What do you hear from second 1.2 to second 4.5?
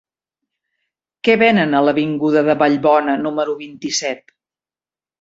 Què venen a l'avinguda de Vallbona número vint-i-set?